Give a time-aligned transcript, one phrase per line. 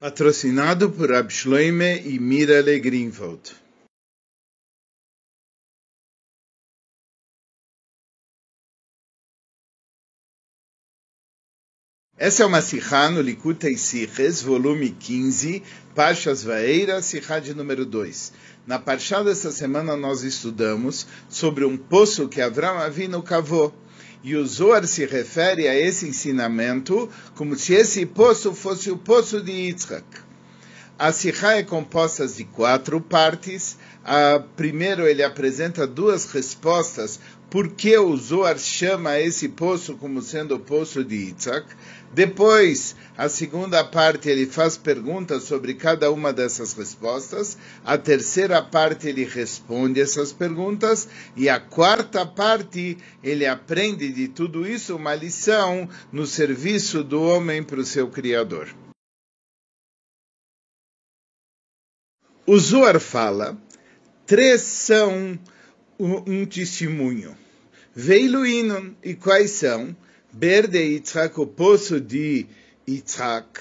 [0.00, 3.56] Patrocinado por Abschloime e Mirale Greenwald.
[12.16, 15.64] Essa é uma Sihá no Likutei Siches, volume 15,
[15.96, 18.32] Parshas Vaeira, Sihá de número 2.
[18.68, 23.74] Na Parshá dessa semana nós estudamos sobre um poço que Avram Avinu cavou.
[24.22, 29.40] E o Zohar se refere a esse ensinamento como se esse poço fosse o poço
[29.40, 30.04] de Yitzhak.
[30.98, 33.78] A Sihá é composta de quatro partes.
[34.10, 40.54] A, primeiro, ele apresenta duas respostas por que o Zohar chama esse poço como sendo
[40.54, 41.66] o poço de Yitzhak.
[42.14, 47.58] Depois, a segunda parte, ele faz perguntas sobre cada uma dessas respostas.
[47.84, 51.06] A terceira parte, ele responde essas perguntas.
[51.36, 57.62] E a quarta parte, ele aprende de tudo isso uma lição no serviço do homem
[57.62, 58.74] para o seu Criador.
[62.46, 63.58] O Zohar fala,
[64.28, 65.38] três são
[65.98, 67.34] um testemunho.
[67.94, 69.96] Veiluinon, e quais são?
[70.30, 72.46] Ber de Yitzhak, o poço de
[72.86, 73.60] Yitzhak,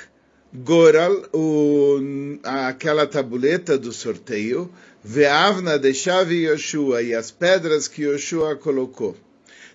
[0.53, 1.99] Goral, o,
[2.43, 4.69] aquela tabuleta do sorteio,
[5.01, 9.15] Veavna de Chave Yoshua, e as pedras que Yoshua colocou.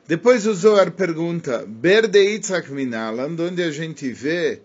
[0.06, 4.60] Depois o Zohar pergunta, Ber de Yitzhak Minaland, onde a gente vê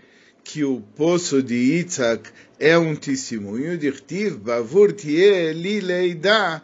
[0.48, 6.64] que o poço de Yitzhak é um testemunho de Rtiv, Bavur Tie Li Leida,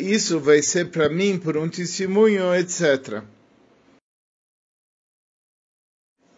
[0.00, 3.22] isso vai ser para mim por um testemunho, etc.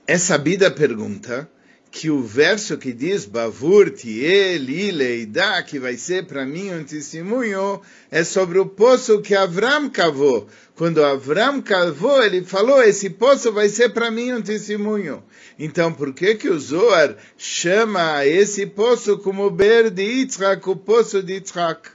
[0.05, 1.49] É sabida a pergunta
[1.91, 6.85] que o verso que diz Bavur Tie Li Leida, que vai ser para mim um
[6.85, 10.49] testemunho, é sobre o poço que Avram cavou.
[10.75, 15.25] Quando Avram cavou, ele falou: esse poço vai ser para mim um testemunho.
[15.59, 21.23] Então, por que que o Zohar chama esse poço como Ber de Yitzhak, o poço
[21.23, 21.91] de Yitzhak?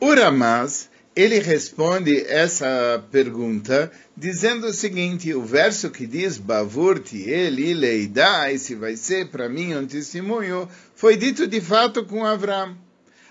[0.00, 0.87] O Ramaz,
[1.18, 8.76] ele responde essa pergunta dizendo o seguinte, o verso que diz Bavur ele leida, esse
[8.76, 12.78] vai ser para mim um testemunho, foi dito de fato com Avram.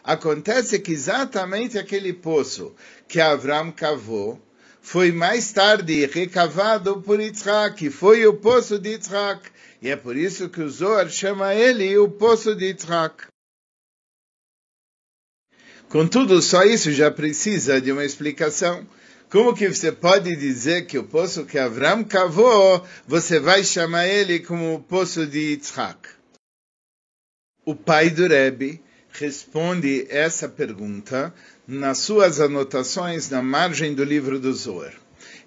[0.03, 2.75] Acontece que exatamente aquele poço
[3.07, 4.37] que Avram cavou,
[4.81, 9.49] foi mais tarde recavado por Yitzhak, foi o poço de Yitzhak.
[9.81, 13.27] E é por isso que o Zohar chama ele o poço de Yitzhak.
[15.89, 18.85] Contudo, só isso já precisa de uma explicação.
[19.29, 24.39] Como que você pode dizer que o poço que Avram cavou, você vai chamar ele
[24.39, 26.09] como o poço de Yitzhak?
[27.65, 28.81] O pai do Rebbe
[29.11, 31.33] responde essa pergunta
[31.65, 34.93] nas suas anotações na margem do livro do Zohar.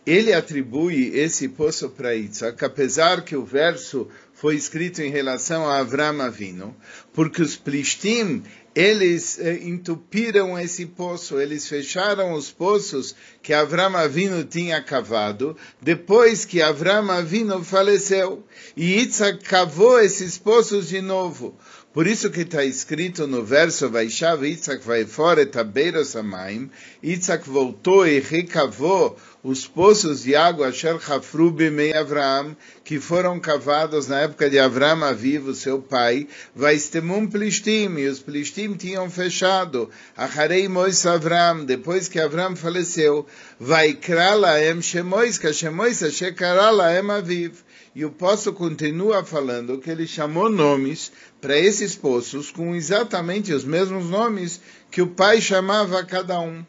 [0.06, 4.08] Ele atribui esse poço para Yitzhak, apesar que o verso
[4.40, 6.74] foi escrito em relação a Avram Avino,
[7.12, 8.42] porque os Plishtim,
[8.74, 16.46] eles eh, entupiram esse poço, eles fecharam os poços que Avram Avino tinha cavado, depois
[16.46, 18.42] que Avram Avino faleceu.
[18.74, 21.54] E Yitzhak cavou esses poços de novo.
[21.92, 26.70] Por isso que está escrito no verso, Vaishav Yitzhak vai fora tabeiro samaim,
[27.04, 34.06] Yitzhak voltou e recavou os poços de água Asher Hafru Bimei Avram, que foram cavados
[34.06, 40.68] na época de Avram Avivo, seu pai, Vaistemum Plishtim, e os Plishtim tinham fechado, Acharei
[40.68, 43.26] Mois Avram, depois que Avram faleceu,
[43.58, 47.54] Vaikra Laem Shemois, que Shemois Ashekara Laem Aviv.
[47.92, 53.64] E o poço continua falando que ele chamou nomes para esses poços com exatamente os
[53.64, 54.60] mesmos nomes
[54.92, 56.64] que o pai chamava a cada um.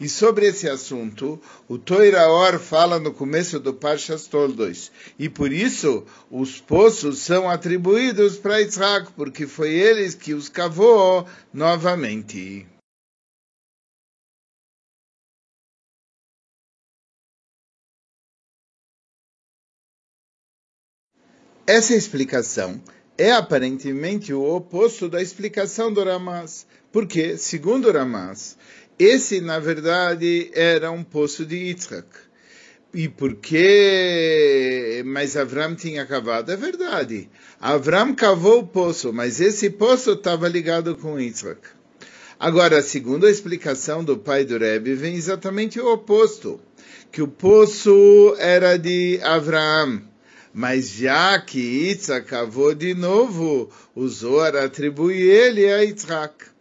[0.00, 4.90] E sobre esse assunto, o Toiraor fala no começo do Parshas Toldos.
[5.18, 11.26] E por isso, os poços são atribuídos para Isaac, porque foi ele que os cavou
[11.52, 12.66] novamente.
[21.66, 22.78] Essa explicação
[23.16, 28.58] é aparentemente o oposto da explicação do Ramaz, porque, segundo Ramaz,
[28.98, 32.06] esse, na verdade, era um poço de Yitzhak.
[32.92, 36.52] E por que mas Avram tinha cavado?
[36.52, 37.28] É verdade.
[37.60, 41.60] Avram cavou o poço, mas esse poço estava ligado com Yitzhak.
[42.38, 46.60] Agora, segundo a explicação do pai do Rebbe, vem exatamente o oposto,
[47.10, 50.02] que o poço era de Avram
[50.54, 56.53] mas já que Yitzhak cavou de novo, o Zohar atribui ele a Yitzhak.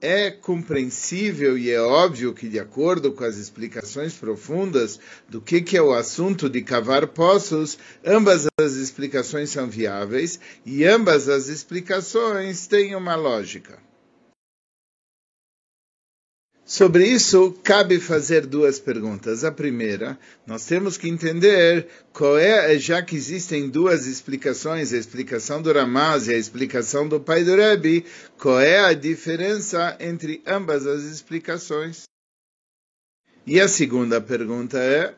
[0.00, 4.98] É compreensível e é óbvio que, de acordo com as explicações profundas
[5.28, 10.84] do que, que é o assunto de cavar poços, ambas as explicações são viáveis e
[10.84, 13.89] ambas as explicações têm uma lógica.
[16.70, 19.42] Sobre isso, cabe fazer duas perguntas.
[19.42, 25.60] A primeira, nós temos que entender qual é, já que existem duas explicações, a explicação
[25.60, 28.04] do Ramaz e a explicação do pai do Rebbe,
[28.38, 32.04] qual é a diferença entre ambas as explicações.
[33.44, 35.12] E a segunda pergunta é,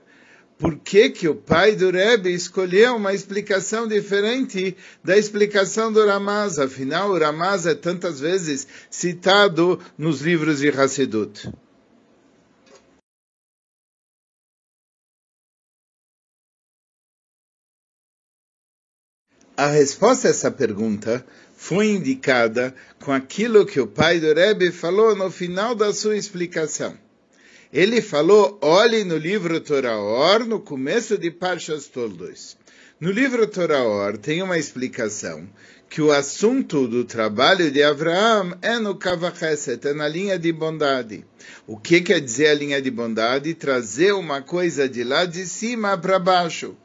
[0.63, 6.57] por que, que o pai do Rebbe escolheu uma explicação diferente da explicação do Ramaz.
[6.57, 11.53] Afinal, o Ramaz é tantas vezes citado nos livros de Hassidut.
[19.57, 21.27] A resposta a essa pergunta
[21.57, 26.97] foi indicada com aquilo que o pai do Rebbe falou no final da sua explicação.
[27.73, 32.55] Ele falou, olhe no livro Toraor, no começo de Parshas Toldos.
[33.01, 35.49] No livro Toraor tem uma explicação
[35.89, 41.25] que o assunto do trabalho de Abraão é no Kavacheset, é na linha de bondade.
[41.67, 43.55] O que quer dizer a linha de bondade?
[43.55, 46.77] Trazer uma coisa de lá de cima para baixo.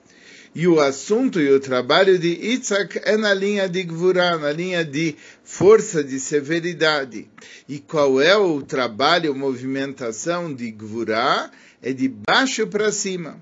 [0.59, 4.83] E o assunto e o trabalho de Isaac é na linha de Gvurá, na linha
[4.83, 7.30] de força, de severidade.
[7.69, 11.51] E qual é o trabalho, movimentação de Gvurá?
[11.80, 13.39] É de baixo para cima.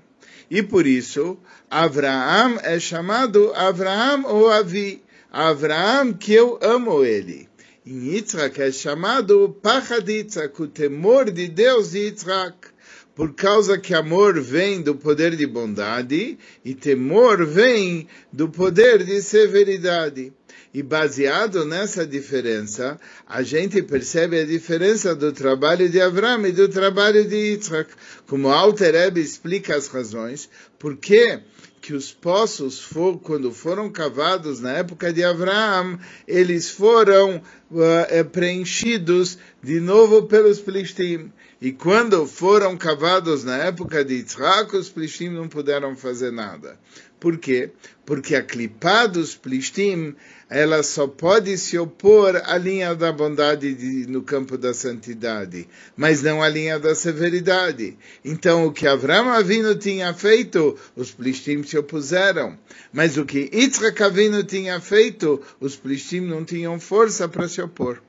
[0.50, 1.38] E por isso,
[1.70, 5.02] Abraão é chamado Abraão ou Avi.
[5.32, 7.48] Abraão que eu amo ele.
[7.86, 12.75] Em Yitzhak é chamado Pachad Yitzhak, o temor de Deus de Yitzhak
[13.16, 19.22] por causa que amor vem do poder de bondade e temor vem do poder de
[19.22, 20.34] severidade.
[20.74, 26.68] E baseado nessa diferença, a gente percebe a diferença do trabalho de Avram e do
[26.68, 27.90] trabalho de Yitzhak.
[28.26, 31.40] Como Alter Rebbe explica as razões, por que
[31.86, 35.96] que os poços, for, quando foram cavados na época de Abraão,
[36.26, 37.40] eles foram
[37.70, 41.30] uh, preenchidos de novo pelos Plishtim.
[41.62, 46.76] E quando foram cavados na época de Yitzhak, os Plishtim não puderam fazer nada.
[47.18, 47.70] Por quê?
[48.04, 50.14] Porque a clipá dos Plishtim,
[50.48, 55.66] ela só pode se opor à linha da bondade de, no campo da santidade,
[55.96, 57.96] mas não à linha da severidade.
[58.24, 62.58] Então, o que Avram Avinu tinha feito, os Plishtim se opuseram.
[62.92, 68.00] Mas o que Yitzhak Avinu tinha feito, os Plishtim não tinham força para se opor.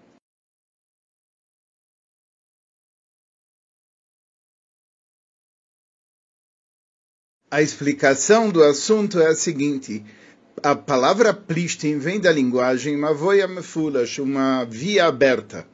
[7.50, 10.04] A explicação do assunto é a seguinte.
[10.62, 15.66] A palavra plistim vem da linguagem mavoya mefulash, uma via aberta.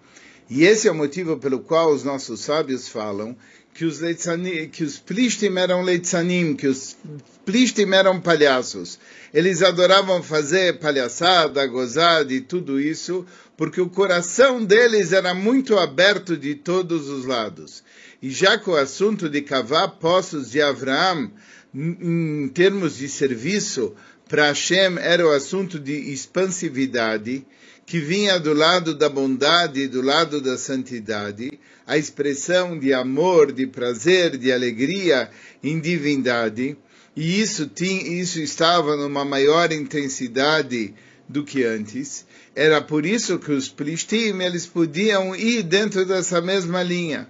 [0.48, 3.36] E esse é o motivo pelo qual os nossos sábios falam
[3.74, 6.96] que os, leitzanim, que os plistim eram leitzanim, que os
[7.44, 9.00] plistim eram palhaços.
[9.34, 13.26] Eles adoravam fazer palhaçada, gozada e tudo isso,
[13.58, 17.84] porque o coração deles era muito aberto de todos os lados.
[18.22, 21.32] E já que o assunto de cavar poços de Abraão
[21.74, 23.96] em termos de serviço,
[24.30, 27.46] para Hashem era o assunto de expansividade,
[27.86, 33.68] que vinha do lado da bondade, do lado da santidade, a expressão de amor, de
[33.68, 35.30] prazer, de alegria
[35.62, 36.78] em divindade,
[37.16, 40.94] e isso, tinha, isso estava numa maior intensidade
[41.28, 42.26] do que antes.
[42.56, 47.28] Era por isso que os Plishtim, eles podiam ir dentro dessa mesma linha,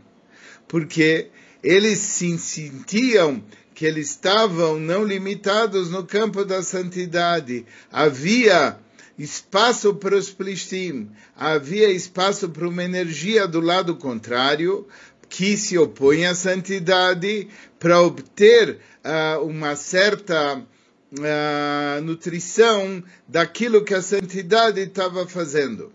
[0.67, 1.27] porque
[1.61, 3.43] eles se sentiam
[3.83, 7.65] que eles estavam não limitados no campo da santidade.
[7.91, 8.77] Havia
[9.19, 14.87] espaço para os Plishtim, havia espaço para uma energia do lado contrário,
[15.27, 24.01] que se opõe à santidade, para obter uh, uma certa uh, nutrição daquilo que a
[24.01, 25.91] santidade estava fazendo.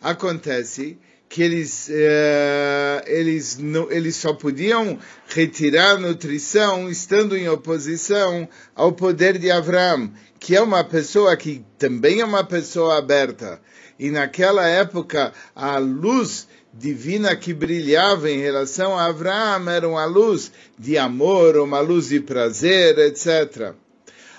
[0.00, 0.96] Acontece
[1.28, 9.38] que eles, eh, eles, não, eles só podiam retirar nutrição estando em oposição ao poder
[9.38, 13.60] de Abraão, que é uma pessoa que também é uma pessoa aberta.
[13.98, 20.50] E naquela época, a luz divina que brilhava em relação a Abraão era uma luz
[20.78, 23.74] de amor, uma luz de prazer, etc.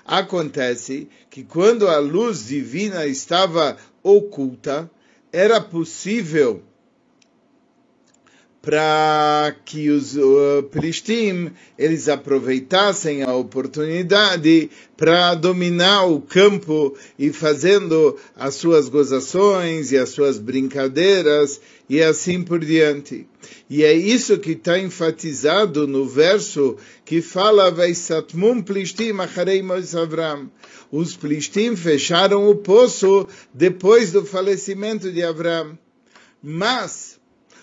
[0.06, 4.90] Acontece que quando a luz divina estava oculta,
[5.32, 6.64] era possível
[8.62, 18.18] para que os uh, Plishtim eles aproveitassem a oportunidade para dominar o campo e fazendo
[18.36, 23.26] as suas gozações e as suas brincadeiras e assim por diante.
[23.70, 26.76] E é isso que está enfatizado no verso
[27.06, 29.64] que fala Vaisatmum Plishtim acharei
[30.00, 30.52] Avram.
[30.92, 35.78] Os Plishtim fecharam o poço depois do falecimento de Avram.
[36.42, 37.19] Mas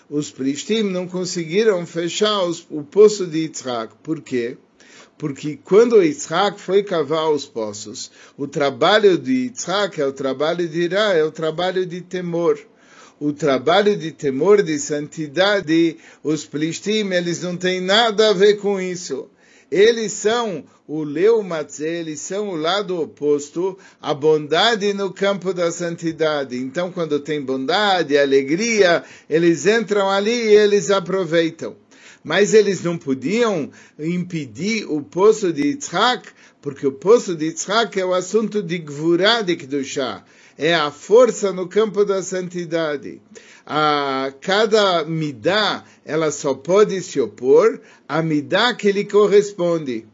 [0.09, 3.93] os Plishtim não conseguiram fechar os, o poço de Yitzhak.
[4.01, 4.57] Por quê?
[5.17, 10.81] Porque quando Yitzhak foi cavar os poços, o trabalho de Yitzhak é o trabalho de
[10.81, 12.59] Irá, é o trabalho de temor.
[13.19, 18.79] O trabalho de temor, de santidade, os Plishtim, eles não têm nada a ver com
[18.79, 19.27] isso
[19.71, 26.57] eles são o Leumatze, eles são o lado oposto, a bondade no campo da santidade.
[26.57, 31.75] Então, quando tem bondade, alegria, eles entram ali e eles aproveitam.
[32.23, 33.69] Mas eles não podiam
[33.99, 36.29] impedir o poço de Yitzhak,
[36.61, 40.23] porque o poço de Yitzhak é o assunto de Gvurah de Kedushah,
[40.57, 43.21] é a força no campo da santidade
[43.69, 50.05] a cada midá, ela só pode se opor à midá que lhe corresponde.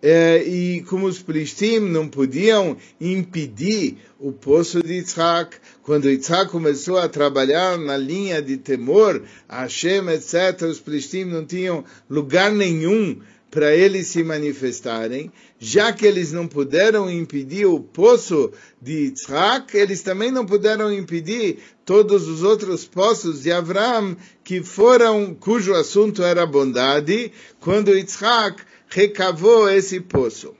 [0.00, 6.96] É, e como os Plishtim não podiam impedir o poço de Yitzhak, quando Yitzhak começou
[6.98, 13.18] a trabalhar na linha de temor, Hashem, etc., os Plishtim não tinham lugar nenhum
[13.50, 20.02] para eles se manifestarem, já que eles não puderam impedir o poço de Yitzhak, eles
[20.02, 26.44] também não puderam impedir todos os outros poços de Abraão que foram, cujo assunto era
[26.44, 30.54] bondade, quando Yitzhak recavou esse poço.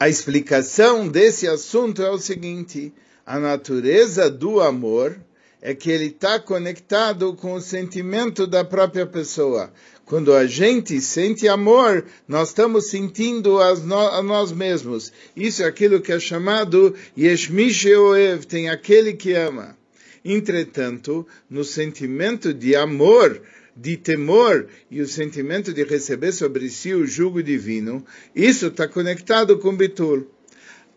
[0.00, 2.94] A explicação desse assunto é o seguinte:
[3.26, 5.20] a natureza do amor
[5.60, 9.72] é que ele está conectado com o sentimento da própria pessoa.
[10.04, 15.12] Quando a gente sente amor, nós estamos sentindo a nós mesmos.
[15.36, 19.76] Isso é aquilo que é chamado Yeshmish Oev, tem aquele que ama.
[20.24, 23.42] Entretanto, no sentimento de amor,
[23.76, 29.58] de temor e o sentimento de receber sobre si o jugo divino, isso está conectado
[29.58, 30.26] com Bitul.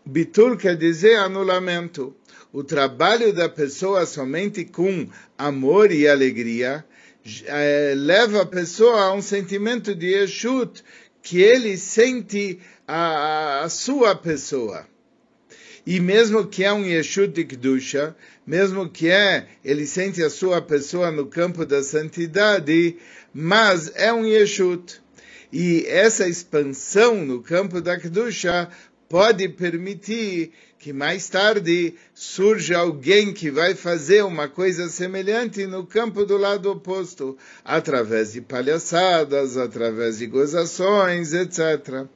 [0.04, 2.14] Bitul quer dizer anulamento
[2.52, 6.84] o trabalho da pessoa somente com amor e alegria
[7.46, 10.82] é, leva a pessoa a um sentimento de Yeshut,
[11.22, 14.86] que ele sente a, a sua pessoa.
[15.86, 18.14] E mesmo que é um Yeshut de Kedusha,
[18.46, 22.96] mesmo que é, ele sente a sua pessoa no campo da santidade,
[23.32, 25.00] mas é um Yeshut.
[25.52, 28.68] E essa expansão no campo da Kedusha
[29.12, 36.24] pode permitir que mais tarde surja alguém que vai fazer uma coisa semelhante no campo
[36.24, 42.06] do lado oposto, através de palhaçadas, através de gozações, etc.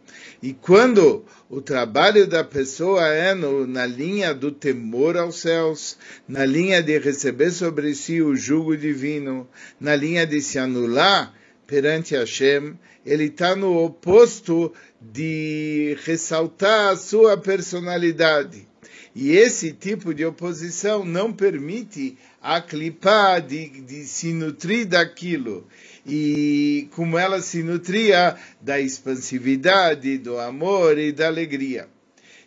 [0.43, 6.47] E quando o trabalho da pessoa é no, na linha do temor aos céus, na
[6.47, 9.47] linha de receber sobre si o jugo divino,
[9.79, 11.35] na linha de se anular
[11.67, 18.67] perante Hashem, ele está no oposto de ressaltar a sua personalidade.
[19.15, 25.67] E esse tipo de oposição não permite a clipar de, de se nutrir daquilo.
[26.07, 31.89] E como ela se nutria da expansividade, do amor e da alegria.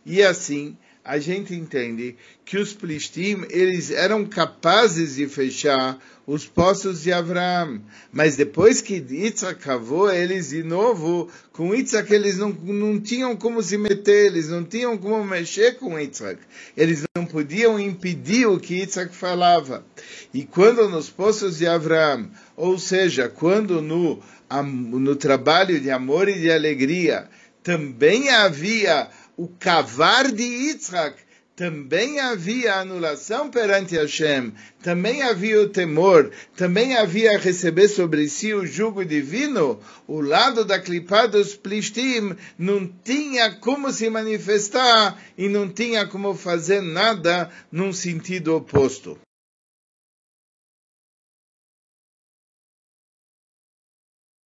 [0.05, 0.77] E assim,
[1.09, 5.97] a gente entende que os Plishtim, eles eram capazes de fechar
[6.27, 7.81] os poços de Abraão.
[8.13, 13.63] Mas depois que Yitzhak cavou, eles de novo, com Yitzhak, eles não, não tinham como
[13.63, 16.39] se meter, eles não tinham como mexer com Yitzhak.
[16.77, 19.83] Eles não podiam impedir o que Yitzhak falava.
[20.31, 24.21] E quando nos poços de Abraão, ou seja, quando no,
[24.63, 27.27] no trabalho de amor e de alegria,
[27.63, 29.09] também havia
[29.39, 31.17] o cavar de Yitzhak,
[31.55, 34.53] também havia anulação perante Hashem,
[34.83, 40.77] também havia o temor, também havia receber sobre si o jugo divino, o lado da
[40.77, 47.93] clipa dos Plishtim não tinha como se manifestar e não tinha como fazer nada num
[47.93, 49.17] sentido oposto.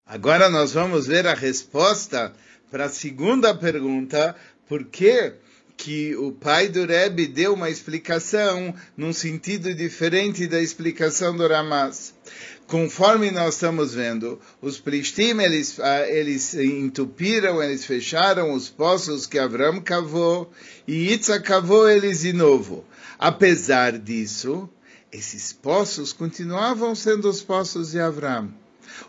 [0.05, 2.35] Agora nós vamos ver a resposta
[2.73, 4.35] para a segunda pergunta,
[4.73, 5.33] por que
[5.77, 12.15] que o pai do Rebbe deu uma explicação num sentido diferente da explicação do Ramaz.
[12.65, 19.37] conforme nós estamos vendo, os Plishtim, eles, ah, eles entupiram, eles fecharam os poços que
[19.37, 20.51] Avram cavou,
[20.87, 22.83] e Yitzhak cavou eles de novo.
[23.19, 24.67] Apesar disso,
[25.11, 28.51] esses poços continuavam sendo os poços de Avram.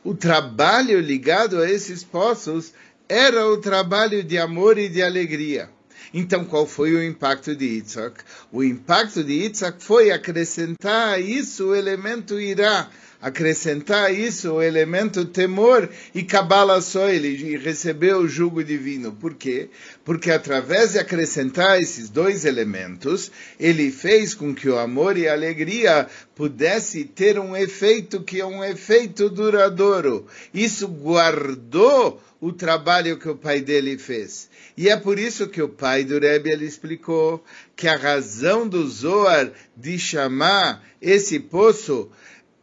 [0.05, 2.75] O trabalho ligado a esses poços
[3.09, 5.69] era o trabalho de amor e de alegria.
[6.13, 8.21] Então, qual foi o impacto de Yitzhak?
[8.53, 12.89] O impacto de Yitzhak foi acrescentar a isso o elemento irá,
[13.21, 19.13] acrescentar a isso o elemento temor e Kabbalah só ele recebeu o jugo divino.
[19.13, 19.71] Por quê?
[20.05, 25.33] Porque através de acrescentar esses dois elementos, ele fez com que o amor e a
[25.33, 30.27] alegria pudesse ter um efeito que é um efeito duradouro.
[30.53, 34.51] Isso guardou o trabalho que o pai dele fez.
[34.77, 37.43] E é por isso que o pai do Rebbe ele explicou
[37.77, 42.11] que a razão do Zohar de chamar esse poço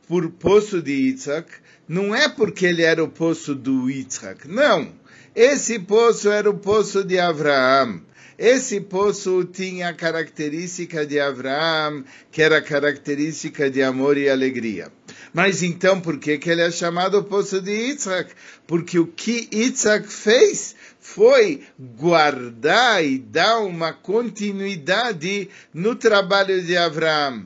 [0.08, 1.50] por poço de Yitzhak
[1.88, 4.94] não é porque ele era o poço do Yitzhak, não.
[5.34, 8.02] Esse poço era o poço de Abraão.
[8.44, 14.92] Esse poço tinha a característica de Abraão, que era característica de amor e alegria.
[15.32, 18.34] Mas então, por que, que ele é chamado poço de Yitzhak?
[18.66, 27.46] Porque o que Yitzhak fez foi guardar e dar uma continuidade no trabalho de Abraão.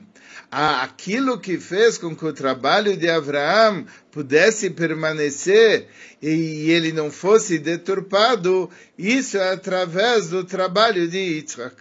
[0.58, 5.86] Aquilo que fez com que o trabalho de Abraão pudesse permanecer
[6.22, 11.76] e ele não fosse deturpado, isso é através do trabalho de Yitzhak.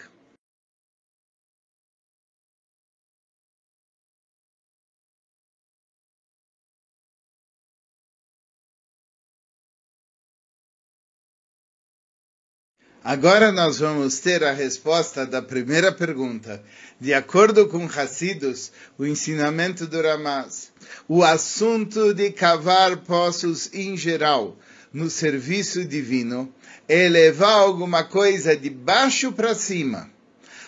[13.08, 16.64] Agora nós vamos ter a resposta da primeira pergunta.
[17.00, 20.72] De acordo com Hassidus, o ensinamento do Ramaz,
[21.08, 24.58] o assunto de cavar poços em geral
[24.92, 26.52] no serviço divino
[26.90, 30.10] é levar alguma coisa de baixo para cima.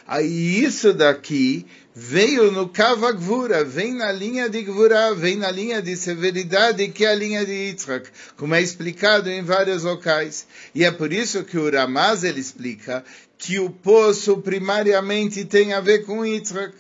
[0.08, 5.98] Aí isso daqui veio no Kavagvura, vem na linha de Gvura, vem na linha de
[5.98, 10.48] severidade, que é a linha de Yitzhak, como é explicado em vários locais.
[10.74, 13.04] E é por isso que o Ramaz ele explica
[13.38, 16.74] que o poço primariamente tem a ver com Yitzhak,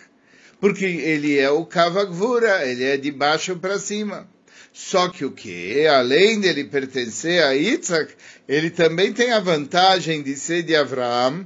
[0.61, 4.25] porque ele é o Kavagvura, ele é de baixo para cima.
[4.71, 5.85] Só que o que?
[5.85, 8.13] Além dele pertencer a Yitzhak,
[8.47, 11.45] ele também tem a vantagem de ser de Abraão,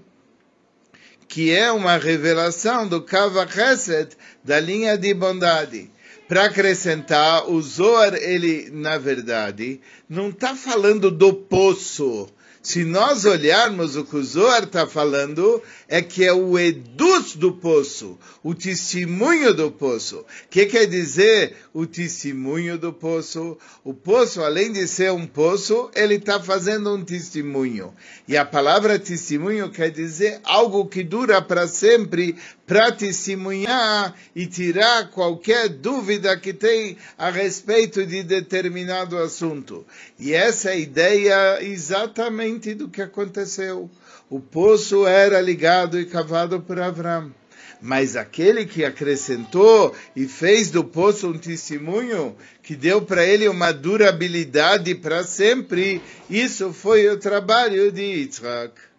[1.31, 5.89] que é uma revelação do Kava Chesed, da linha de bondade.
[6.27, 12.27] Para acrescentar, o Zohar, ele, na verdade, não está falando do poço,
[12.61, 17.53] se nós olharmos o que o Zohar está falando, é que é o edus do
[17.53, 20.19] poço, o testemunho do poço.
[20.19, 23.57] O que quer dizer o testemunho do poço?
[23.83, 27.95] O poço, além de ser um poço, ele está fazendo um testemunho.
[28.27, 32.35] E a palavra testemunho quer dizer algo que dura para sempre,
[32.71, 39.85] para testemunhar e tirar qualquer dúvida que tem a respeito de determinado assunto.
[40.17, 43.91] E essa é a ideia exatamente do que aconteceu.
[44.29, 47.33] O poço era ligado e cavado por Avram.
[47.81, 53.73] Mas aquele que acrescentou e fez do poço um testemunho que deu para ele uma
[53.73, 58.90] durabilidade para sempre, isso foi o trabalho de Yitzhak.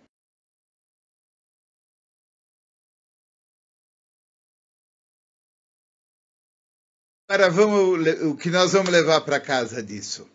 [7.32, 10.28] Agora vamos, o que nós vamos levar para casa disso?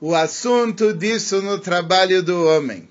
[0.00, 2.88] o assunto disso no trabalho do homem.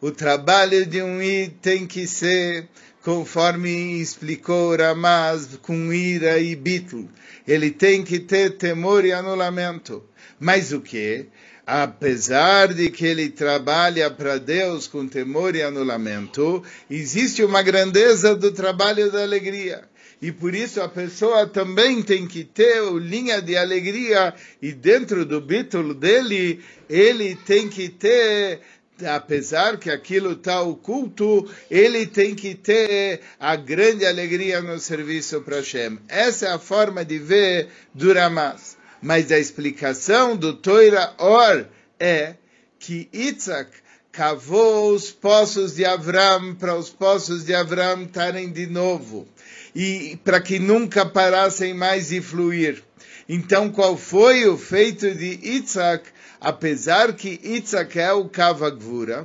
[0.00, 2.68] O trabalho de um I tem que ser,
[3.04, 7.04] conforme explicou Ramaz, com ira e bitl.
[7.46, 10.02] Ele tem que ter temor e anulamento.
[10.40, 11.26] Mas o que?
[11.66, 18.52] Apesar de que ele trabalha para Deus com temor e anulamento, existe uma grandeza do
[18.52, 19.82] trabalho da alegria
[20.22, 25.42] e por isso a pessoa também tem que ter linha de alegria e dentro do
[25.42, 28.60] título dele ele tem que ter
[29.04, 35.56] apesar que aquilo está oculto, ele tem que ter a grande alegria no serviço para
[35.56, 35.98] Hashem.
[36.08, 38.78] Essa é a forma de ver do Ramaz.
[39.06, 41.64] Mas a explicação do Toira Or
[42.00, 42.34] é
[42.76, 43.70] que Isaac
[44.10, 49.28] cavou os poços de Avram para os poços de Avram estarem de novo
[49.72, 52.82] e para que nunca parassem mais de fluir.
[53.28, 56.08] Então, qual foi o feito de Isaac?
[56.40, 59.24] Apesar que Isaac é o Kavagvura,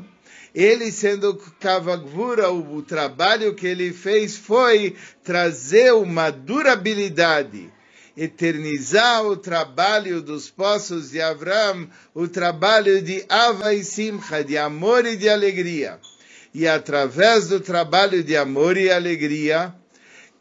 [0.53, 7.71] ele sendo Kavagvura, o, o trabalho que ele fez foi trazer uma durabilidade
[8.15, 15.05] eternizar o trabalho dos poços de Avram, o trabalho de Ava e Simcha, de amor
[15.05, 15.99] e de alegria.
[16.53, 19.73] E através do trabalho de amor e alegria,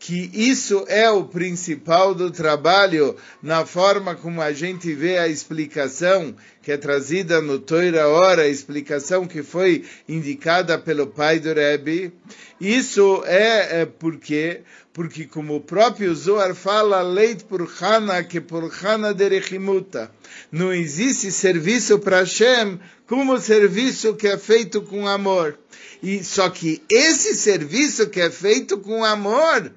[0.01, 6.35] que isso é o principal do trabalho na forma como a gente vê a explicação
[6.63, 12.15] que é trazida no Toira Ora, a explicação que foi indicada pelo pai do Rebbe.
[12.59, 18.71] Isso é, é porque, porque como o próprio Zohar fala, leit por Hana que por
[18.83, 20.11] Hana derechimuta.
[20.51, 25.59] Não existe serviço para Hashem como serviço que é feito com amor.
[26.03, 29.73] E só que esse serviço que é feito com amor,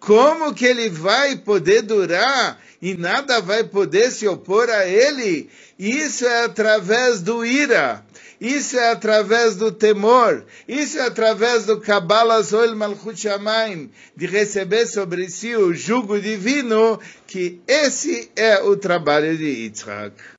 [0.00, 5.50] como que ele vai poder durar e nada vai poder se opor a ele?
[5.78, 8.05] Isso é através do ira.
[8.40, 10.44] Isso é através do temor.
[10.68, 17.00] Isso é através do Kabbalah Zoel Malchut Shamayim, de receber sobre si o jugo divino,
[17.26, 20.35] que esse é o trabalho de Yitzhak.